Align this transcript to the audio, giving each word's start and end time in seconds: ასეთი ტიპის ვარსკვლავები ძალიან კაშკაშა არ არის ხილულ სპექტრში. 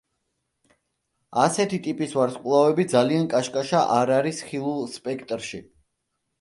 ასეთი 1.41 1.79
ტიპის 1.89 2.17
ვარსკვლავები 2.21 2.87
ძალიან 2.95 3.29
კაშკაშა 3.35 3.85
არ 3.99 4.17
არის 4.19 4.43
ხილულ 4.51 4.85
სპექტრში. 4.99 5.65